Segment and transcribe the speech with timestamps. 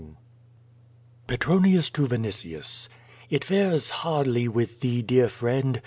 [1.27, 2.87] Petronius to Vinitius:
[3.29, 5.79] It fares hardly with thee, dear friend.